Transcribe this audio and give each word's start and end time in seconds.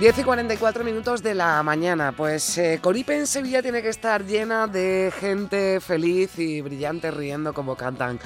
10 0.00 0.18
y 0.18 0.24
44 0.24 0.82
minutos 0.82 1.22
de 1.22 1.34
la 1.34 1.62
mañana. 1.62 2.10
Pues 2.10 2.58
eh, 2.58 2.80
Coripe 2.82 3.16
en 3.16 3.28
Sevilla 3.28 3.62
tiene 3.62 3.80
que 3.80 3.90
estar 3.90 4.24
llena 4.24 4.66
de 4.66 5.12
gente 5.20 5.80
feliz 5.80 6.36
y 6.36 6.60
brillante 6.60 7.12
riendo 7.12 7.54
como 7.54 7.76
cantan, 7.76 8.18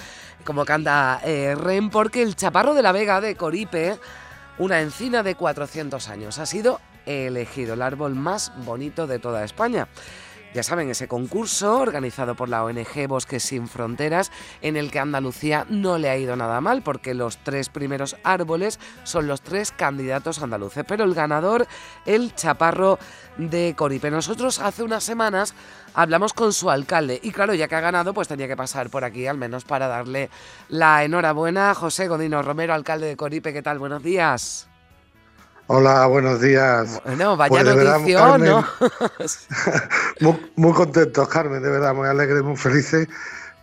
como 0.45 0.65
canta 0.65 1.21
eh, 1.23 1.55
Ren, 1.55 1.91
porque 1.91 2.23
el 2.23 2.37
chaparro 2.37 2.73
de 2.73 2.83
la 2.83 2.93
Vega 2.93 3.21
de 3.21 3.37
Coripe, 3.37 3.99
una 4.57 4.81
encina 4.81 5.23
de 5.23 5.35
400 5.35 6.09
años, 6.09 6.39
ha 6.39 6.47
sido 6.47 6.81
elegido 7.05 7.75
el 7.75 7.83
árbol 7.83 8.15
más 8.15 8.51
bonito 8.65 9.07
de 9.07 9.19
toda 9.19 9.45
España. 9.45 9.89
Ya 10.55 10.63
saben, 10.63 10.89
ese 10.89 11.09
concurso 11.09 11.79
organizado 11.79 12.35
por 12.35 12.49
la 12.49 12.65
ONG 12.65 13.07
Bosques 13.07 13.43
Sin 13.43 13.69
Fronteras, 13.69 14.33
en 14.63 14.77
el 14.77 14.91
que 14.91 14.99
Andalucía 14.99 15.67
no 15.69 15.99
le 15.99 16.09
ha 16.09 16.17
ido 16.17 16.37
nada 16.37 16.61
mal, 16.63 16.83
porque 16.83 17.13
los 17.13 17.37
tres 17.39 17.69
primeros 17.69 18.17
árboles 18.25 18.81
son 19.05 19.29
los 19.29 19.43
tres 19.43 19.73
candidatos 19.73 20.43
andaluces, 20.43 20.85
pero 20.89 21.05
el 21.05 21.15
ganador, 21.15 21.67
el 22.07 22.35
chaparro 22.35 22.99
de 23.37 23.75
Coripe. 23.77 24.11
Nosotros 24.11 24.59
hace 24.59 24.83
unas 24.83 25.05
semanas 25.05 25.55
hablamos 25.95 26.33
con 26.33 26.53
su 26.55 26.71
alcalde 26.71 27.21
y 27.23 27.31
claro, 27.31 27.53
ya 27.55 27.69
que 27.69 27.77
ha 27.77 27.81
ganado, 27.81 28.15
pues 28.15 28.29
tenía 28.29 28.49
que 28.49 28.57
pasar 28.57 28.89
por 28.89 29.05
aquí 29.05 29.27
al 29.27 29.37
menos 29.37 29.65
para 29.65 29.87
darle 29.87 30.31
la 30.69 31.05
enhorabuena. 31.05 31.75
José 31.75 32.09
Godino 32.09 32.43
Romero, 32.43 32.73
alcalde 32.73 33.07
de 33.07 33.17
Coripe, 33.17 33.53
¿qué 33.53 33.63
tal? 33.63 33.79
Buenos 33.79 34.03
días. 34.03 34.68
Hola, 35.71 36.07
buenos 36.07 36.41
días. 36.41 36.99
Bueno, 37.05 37.37
vaya 37.37 37.51
pues 37.51 37.77
notición, 37.77 38.43
¿no? 38.43 38.67
muy, 40.21 40.51
muy, 40.57 40.73
contentos, 40.73 41.29
Carmen, 41.29 41.63
de 41.63 41.69
verdad, 41.69 41.95
muy 41.95 42.09
alegres, 42.09 42.43
muy 42.43 42.57
felices 42.57 43.07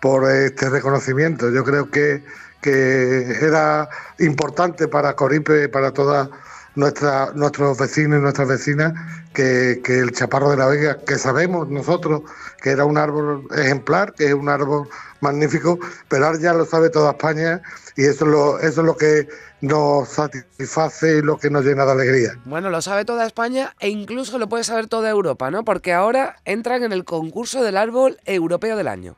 por 0.02 0.30
este 0.30 0.70
reconocimiento. 0.70 1.50
Yo 1.50 1.64
creo 1.64 1.90
que, 1.90 2.24
que 2.62 3.36
era 3.42 3.90
importante 4.20 4.88
para 4.88 5.16
Coripe, 5.16 5.68
para 5.68 5.94
toda 5.94 6.30
nuestra, 6.76 7.32
nuestros 7.34 7.78
vecinos 7.78 8.20
y 8.20 8.22
nuestras 8.22 8.48
vecinas, 8.48 8.94
que, 9.34 9.82
que, 9.84 10.00
el 10.00 10.12
chaparro 10.12 10.52
de 10.52 10.58
la 10.58 10.68
Vega, 10.68 10.98
que 11.06 11.18
sabemos 11.18 11.68
nosotros 11.70 12.22
que 12.62 12.72
era 12.72 12.86
un 12.86 12.98
árbol 12.98 13.48
ejemplar, 13.56 14.14
que 14.14 14.28
es 14.28 14.34
un 14.34 14.50
árbol 14.50 14.88
magnífico, 15.22 15.80
pero 16.08 16.26
ahora 16.26 16.40
ya 16.40 16.54
lo 16.54 16.66
sabe 16.66 16.90
toda 16.90 17.12
España 17.12 17.62
y 17.96 18.06
eso 18.06 18.26
es 18.26 18.32
lo, 18.32 18.60
eso 18.60 18.82
es 18.82 18.86
lo 18.86 18.98
que 18.98 19.28
nos 19.62 20.10
satisface 20.10 21.18
y 21.18 21.22
lo 21.22 21.38
que 21.38 21.50
nos 21.50 21.66
llena 21.66 21.86
de 21.86 21.92
alegría. 21.92 22.40
Bueno, 22.46 22.70
lo 22.70 22.82
sabe 22.82 23.06
toda 23.06 23.26
España 23.26 23.74
e 23.80 23.90
incluso 23.90 24.38
lo 24.38 24.50
puede 24.50 24.64
saber 24.64 24.88
toda 24.88 25.10
Europa, 25.10 25.52
¿no? 25.52 25.64
Porque 25.64 25.94
ahora 25.94 26.38
entran 26.46 26.84
en 26.84 26.92
el 26.92 27.06
concurso 27.06 27.64
del 27.64 27.78
árbol 27.78 28.18
europeo 28.26 28.76
del 28.78 28.88
año. 28.88 29.16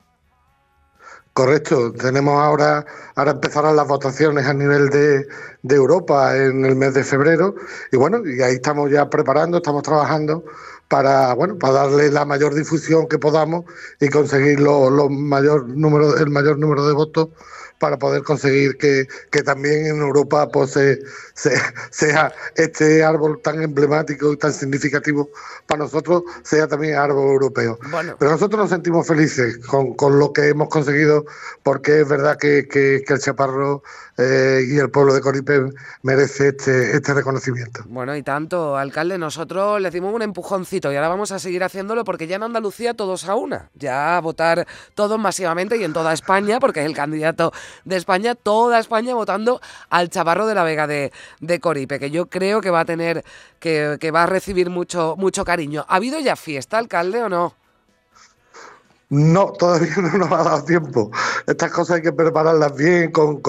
Correcto, 1.37 1.93
tenemos 1.93 2.33
ahora, 2.41 2.83
ahora 3.13 3.33
empezarán 3.33 3.75
las 3.75 3.87
votaciones 3.87 4.47
a 4.47 4.55
nivel 4.55 4.89
de, 4.89 5.27
de, 5.61 5.75
Europa 5.75 6.35
en 6.35 6.65
el 6.65 6.75
mes 6.75 6.95
de 6.95 7.03
febrero. 7.03 7.53
Y 7.91 7.97
bueno, 7.97 8.27
y 8.27 8.41
ahí 8.41 8.55
estamos 8.55 8.89
ya 8.89 9.07
preparando, 9.07 9.57
estamos 9.57 9.83
trabajando 9.83 10.43
para 10.87 11.35
bueno, 11.35 11.59
para 11.59 11.73
darle 11.73 12.09
la 12.09 12.25
mayor 12.25 12.55
difusión 12.55 13.07
que 13.07 13.19
podamos 13.19 13.65
y 13.99 14.09
conseguir 14.09 14.59
lo, 14.59 14.89
mayor 15.09 15.67
número, 15.67 16.17
el 16.17 16.31
mayor 16.31 16.57
número 16.57 16.87
de 16.87 16.93
votos 16.93 17.29
para 17.79 17.97
poder 17.97 18.23
conseguir 18.23 18.77
que, 18.77 19.05
también 19.43 19.85
en 19.85 19.97
Europa 20.01 20.49
pues, 20.51 20.77
sea 21.91 22.33
este 22.55 23.03
árbol 23.03 23.39
tan 23.43 23.61
emblemático 23.61 24.33
y 24.33 24.37
tan 24.37 24.51
significativo 24.51 25.29
para 25.67 25.83
nosotros, 25.83 26.23
sea 26.41 26.67
también 26.67 26.95
árbol 26.95 27.29
europeo. 27.29 27.77
Pero 28.17 28.31
nosotros 28.31 28.59
nos 28.59 28.69
sentimos 28.71 29.05
felices 29.05 29.59
con, 29.59 30.19
lo 30.19 30.33
que 30.33 30.49
hemos 30.49 30.69
conseguido, 30.69 31.25
porque 31.63 32.01
es 32.01 32.07
verdad 32.07 32.37
que, 32.37 32.67
el 33.07 33.19
chaparro 33.19 33.83
eh, 34.17 34.61
y 34.67 34.77
el 34.77 34.89
pueblo 34.89 35.13
de 35.13 35.21
Coripe 35.21 35.69
merece 36.03 36.49
este, 36.49 36.95
este 36.95 37.13
reconocimiento. 37.13 37.83
Bueno, 37.85 38.15
y 38.15 38.23
tanto, 38.23 38.77
alcalde, 38.77 39.17
nosotros 39.17 39.81
le 39.81 39.89
dimos 39.91 40.13
un 40.13 40.21
empujoncito 40.21 40.91
y 40.91 40.95
ahora 40.95 41.09
vamos 41.09 41.31
a 41.31 41.39
seguir 41.39 41.63
haciéndolo 41.63 42.03
porque 42.03 42.27
ya 42.27 42.37
en 42.37 42.43
Andalucía 42.43 42.93
todos 42.93 43.27
a 43.27 43.35
una, 43.35 43.69
ya 43.73 44.17
a 44.17 44.21
votar 44.21 44.67
todos 44.95 45.19
masivamente 45.19 45.77
y 45.77 45.83
en 45.83 45.93
toda 45.93 46.13
España, 46.13 46.59
porque 46.59 46.81
es 46.81 46.85
el 46.85 46.95
candidato 46.95 47.51
de 47.85 47.97
España, 47.97 48.35
toda 48.35 48.79
España 48.79 49.13
votando 49.13 49.61
al 49.89 50.09
chaparro 50.09 50.47
de 50.47 50.55
la 50.55 50.63
Vega 50.63 50.87
de, 50.87 51.11
de 51.39 51.59
Coripe, 51.59 51.99
que 51.99 52.11
yo 52.11 52.27
creo 52.27 52.61
que 52.61 52.69
va 52.69 52.81
a 52.81 52.85
tener, 52.85 53.23
que, 53.59 53.97
que 53.99 54.11
va 54.11 54.23
a 54.23 54.27
recibir 54.27 54.69
mucho, 54.69 55.15
mucho 55.17 55.45
cariño. 55.45 55.85
¿Ha 55.87 55.95
habido 55.95 56.19
ya 56.19 56.35
fiesta, 56.35 56.77
alcalde, 56.77 57.23
o 57.23 57.29
no? 57.29 57.66
No, 59.09 59.53
todavía 59.53 59.95
no 59.97 60.17
nos 60.17 60.31
ha 60.31 60.43
dado 60.43 60.63
tiempo. 60.65 61.11
Estas 61.47 61.71
cosas 61.71 61.95
hay 61.95 62.01
que 62.01 62.11
prepararlas 62.11 62.75
bien, 62.75 63.09
con 63.09 63.41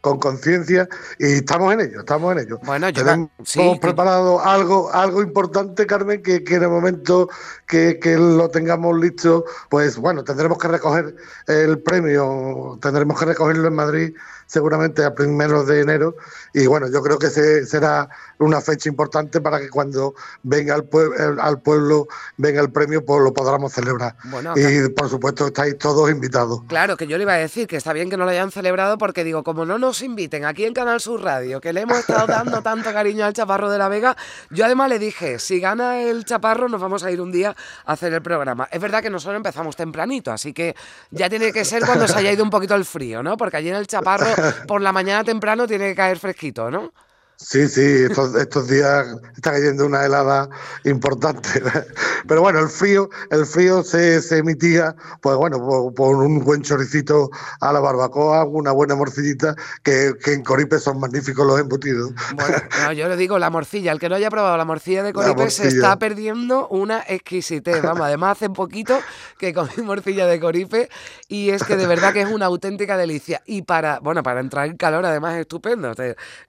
conciencia, 0.00 0.88
y 1.18 1.38
estamos 1.38 1.74
en 1.74 1.80
ello, 1.80 1.98
estamos 1.98 2.32
en 2.36 2.46
ello. 2.46 2.60
Bueno, 2.64 2.88
yo 2.90 3.02
hemos 3.04 3.78
preparado 3.80 4.40
algo, 4.40 4.92
algo 4.92 5.22
importante, 5.22 5.84
Carmen, 5.84 6.22
que, 6.22 6.44
que 6.44 6.54
en 6.54 6.62
el 6.62 6.68
momento 6.68 7.28
que, 7.66 7.98
que, 7.98 8.16
lo 8.16 8.48
tengamos 8.48 8.96
listo, 8.96 9.44
pues 9.70 9.98
bueno, 9.98 10.22
tendremos 10.22 10.56
que 10.56 10.68
recoger 10.68 11.16
el 11.48 11.80
premio, 11.80 12.78
tendremos 12.80 13.18
que 13.18 13.24
recogerlo 13.24 13.66
en 13.66 13.74
Madrid 13.74 14.14
seguramente 14.46 15.02
a 15.02 15.14
primeros 15.14 15.66
de 15.66 15.80
enero, 15.80 16.14
y 16.52 16.66
bueno, 16.66 16.86
yo 16.90 17.02
creo 17.02 17.18
que 17.18 17.30
será 17.30 18.08
una 18.38 18.60
fecha 18.60 18.88
importante 18.88 19.40
para 19.40 19.58
que 19.58 19.70
cuando 19.70 20.14
venga 20.42 20.74
al, 20.74 21.40
al 21.40 21.60
pueblo, 21.62 22.06
venga 22.36 22.60
el 22.60 22.70
premio, 22.70 23.02
pues 23.02 23.22
lo 23.22 23.32
podamos 23.32 23.72
celebrar. 23.72 24.14
y 24.54 24.88
por 24.90 25.08
supuesto 25.08 25.46
estáis 25.46 25.78
todos 25.78 26.10
invitados. 26.10 26.60
Claro, 26.68 26.98
que 26.98 27.06
yo 27.06 27.16
le 27.16 27.22
iba 27.22 27.31
a 27.32 27.38
decir 27.38 27.66
que 27.66 27.76
está 27.76 27.92
bien 27.92 28.10
que 28.10 28.16
no 28.16 28.24
lo 28.24 28.30
hayan 28.30 28.50
celebrado 28.50 28.98
porque 28.98 29.24
digo, 29.24 29.42
como 29.42 29.64
no 29.64 29.78
nos 29.78 30.02
inviten 30.02 30.44
aquí 30.44 30.64
en 30.64 30.74
Canal 30.74 31.00
Sur 31.00 31.22
Radio, 31.22 31.60
que 31.60 31.72
le 31.72 31.82
hemos 31.82 31.98
estado 31.98 32.26
dando 32.26 32.62
tanto 32.62 32.92
cariño 32.92 33.24
al 33.24 33.32
Chaparro 33.32 33.70
de 33.70 33.78
la 33.78 33.88
Vega, 33.88 34.16
yo 34.50 34.64
además 34.64 34.88
le 34.88 34.98
dije, 34.98 35.38
si 35.38 35.60
gana 35.60 36.00
el 36.00 36.24
Chaparro 36.24 36.68
nos 36.68 36.80
vamos 36.80 37.04
a 37.04 37.10
ir 37.10 37.20
un 37.20 37.32
día 37.32 37.54
a 37.84 37.92
hacer 37.92 38.12
el 38.12 38.22
programa. 38.22 38.68
Es 38.70 38.80
verdad 38.80 39.02
que 39.02 39.10
nosotros 39.10 39.36
empezamos 39.36 39.76
tempranito, 39.76 40.30
así 40.30 40.52
que 40.52 40.74
ya 41.10 41.28
tiene 41.28 41.52
que 41.52 41.64
ser 41.64 41.84
cuando 41.84 42.06
se 42.06 42.18
haya 42.18 42.32
ido 42.32 42.44
un 42.44 42.50
poquito 42.50 42.74
el 42.74 42.84
frío, 42.84 43.22
¿no? 43.22 43.36
Porque 43.36 43.56
allí 43.56 43.68
en 43.68 43.76
el 43.76 43.86
Chaparro 43.86 44.26
por 44.66 44.80
la 44.80 44.92
mañana 44.92 45.24
temprano 45.24 45.66
tiene 45.66 45.88
que 45.90 45.94
caer 45.94 46.18
fresquito, 46.18 46.70
¿no? 46.70 46.92
Sí, 47.36 47.68
sí, 47.68 48.04
estos, 48.08 48.36
estos 48.36 48.68
días 48.68 49.06
está 49.34 49.52
cayendo 49.52 49.84
una 49.84 50.04
helada 50.04 50.48
importante. 50.84 51.48
Pero 52.28 52.40
bueno, 52.40 52.60
el 52.60 52.68
frío, 52.68 53.10
el 53.30 53.46
frío 53.46 53.82
se, 53.82 54.22
se 54.22 54.44
mitiga, 54.44 54.94
pues 55.20 55.36
bueno, 55.36 55.58
por, 55.94 56.16
un 56.16 56.44
buen 56.44 56.62
choricito 56.62 57.30
a 57.60 57.72
la 57.72 57.80
barbacoa, 57.80 58.44
una 58.44 58.70
buena 58.70 58.94
morcillita, 58.94 59.56
que, 59.82 60.12
en 60.26 60.44
Coripe 60.44 60.78
son 60.78 61.00
magníficos 61.00 61.44
los 61.44 61.58
embutidos. 61.58 62.12
Bueno, 62.34 62.92
yo 62.96 63.08
le 63.08 63.16
digo 63.16 63.38
la 63.40 63.50
morcilla, 63.50 63.90
el 63.90 63.98
que 63.98 64.08
no 64.08 64.14
haya 64.14 64.30
probado 64.30 64.56
la 64.56 64.64
morcilla 64.64 65.02
de 65.02 65.12
Coripe 65.12 65.50
se 65.50 65.68
está 65.68 65.98
perdiendo 65.98 66.68
una 66.68 67.02
exquisitez. 67.08 67.82
Vamos, 67.82 68.02
además 68.02 68.36
hace 68.36 68.50
poquito 68.50 69.00
que 69.38 69.52
comí 69.52 69.70
morcilla 69.82 70.26
de 70.26 70.38
Coripe 70.38 70.88
y 71.28 71.50
es 71.50 71.64
que 71.64 71.76
de 71.76 71.88
verdad 71.88 72.12
que 72.12 72.22
es 72.22 72.30
una 72.30 72.46
auténtica 72.46 72.96
delicia. 72.96 73.42
Y 73.46 73.62
para, 73.62 73.98
bueno, 73.98 74.22
para 74.22 74.40
entrar 74.40 74.66
en 74.66 74.76
calor 74.76 75.04
además 75.04 75.34
es 75.34 75.40
estupendo. 75.40 75.92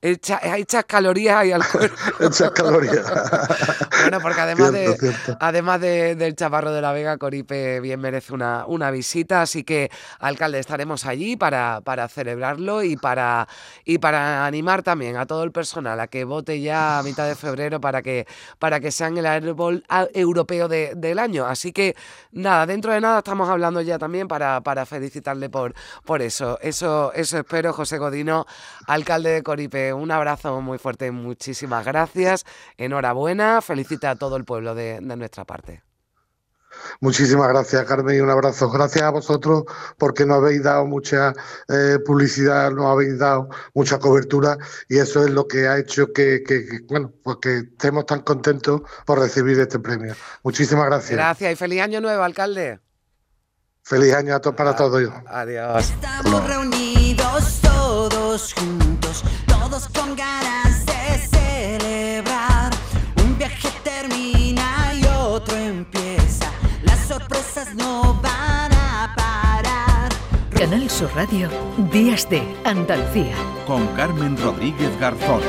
Echa, 0.02 0.40
hecha 0.56 0.83
calorías 0.86 1.38
hay 1.38 1.52
al 1.52 1.68
cuerpo. 1.72 1.96
Muchas 2.20 2.52
calorías. 2.52 3.06
bueno, 4.02 4.20
porque 4.22 4.42
además, 4.42 4.72
de, 4.72 5.16
además 5.40 5.82
del 5.82 6.36
Chaparro 6.36 6.72
de 6.72 6.82
la 6.82 6.92
Vega, 6.92 7.18
Coripe 7.18 7.80
bien 7.80 8.00
merece 8.00 8.34
una, 8.34 8.66
una 8.68 8.92
visita, 8.92 9.42
así 9.42 9.64
que, 9.64 9.90
alcalde, 10.20 10.60
estaremos 10.60 11.06
allí 11.06 11.36
para, 11.36 11.82
para 11.82 12.08
celebrarlo 12.08 12.84
y 12.84 12.98
para, 12.98 13.48
y 13.86 13.98
para 13.98 14.46
animar 14.46 14.84
también 14.84 15.18
a 15.18 15.26
todo 15.26 15.44
el 15.44 15.52
personal 15.52 16.00
a 16.00 16.08
que 16.08 16.24
vote 16.24 16.62
ya 16.62 17.00
a 17.00 17.04
mitad 17.04 17.28
de 17.28 17.36
febrero 17.36 17.80
para 17.82 18.02
que, 18.02 18.28
para 18.60 18.80
que 18.80 18.92
sean 18.92 19.18
el 19.18 19.26
árbol 19.26 19.84
europeo 20.14 20.68
del 20.68 21.20
año. 21.20 21.46
Así 21.46 21.72
que, 21.72 21.96
nada, 22.32 22.66
dentro 22.66 22.94
de 22.94 23.02
nada 23.02 23.20
estamos 23.20 23.50
hablando 23.50 23.82
ya 23.82 23.98
también 23.98 24.28
para, 24.28 24.62
para 24.62 24.86
felicitarle 24.86 25.50
por, 25.50 25.74
por 26.06 26.22
eso. 26.22 26.60
eso. 26.62 27.12
Eso 27.14 27.40
espero, 27.40 27.74
José 27.74 27.98
Godino, 27.98 28.46
alcalde 28.88 29.30
de 29.32 29.44
Coripe. 29.44 29.94
Un 29.94 30.12
abrazo 30.12 30.62
muy 30.62 30.78
fuerte, 30.78 31.12
muchísimas 31.12 31.86
gracias, 31.86 32.46
enhorabuena, 32.78 33.62
felicita 33.84 34.12
a 34.12 34.16
todo 34.16 34.38
el 34.38 34.46
pueblo 34.46 34.74
de, 34.76 35.02
nuestra 35.02 35.46
parte. 35.46 35.84
Muchísimas 37.02 37.48
gracias, 37.50 37.86
Carmen, 37.86 38.18
y 38.18 38.20
un 38.20 38.32
abrazo. 38.32 38.70
Gracias 38.70 39.04
a 39.04 39.12
vosotros 39.12 39.64
porque 39.98 40.26
nos 40.26 40.38
habéis 40.38 40.64
dado 40.64 40.86
mucha 40.86 41.34
eh, 41.68 42.00
publicidad, 42.04 42.72
nos 42.72 42.88
habéis 42.88 43.20
dado 43.20 43.48
mucha 43.76 44.00
cobertura 44.00 44.58
y 44.90 44.98
eso 44.98 45.24
es 45.24 45.30
lo 45.30 45.48
que 45.48 45.68
ha 45.68 45.78
hecho 45.78 46.12
que, 46.12 46.42
bueno, 46.88 47.14
pues 47.24 47.38
que 47.42 47.58
estemos 47.60 48.08
tan 48.08 48.22
contentos 48.22 48.82
por 49.06 49.20
recibir 49.20 49.60
este 49.60 49.78
premio. 49.78 50.16
Muchísimas 50.42 50.86
gracias. 50.88 51.12
Gracias 51.12 51.54
y 51.54 51.56
feliz 51.56 51.82
año 51.82 52.02
nuevo, 52.02 52.24
alcalde. 52.24 52.80
Feliz 53.84 54.14
año 54.16 54.34
a 54.34 54.40
todos 54.40 54.56
para 54.56 54.76
todos. 54.76 55.10
Adiós. 55.28 55.92
Estamos 55.92 56.48
reunidos 56.48 56.93
no 67.76 68.14
van 68.22 68.72
a 68.74 69.14
parar. 69.16 70.10
Canal 70.52 70.90
Sur 70.90 71.10
Radio, 71.16 71.50
Días 71.92 72.30
de 72.30 72.42
Andalucía. 72.64 73.36
Con 73.68 73.88
Carmen 73.96 74.38
Rodríguez 74.38 74.98
Garzón. 75.00 75.42